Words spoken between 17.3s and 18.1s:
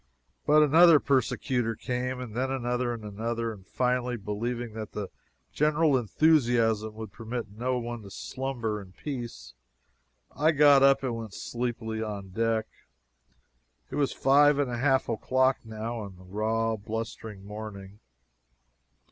morning.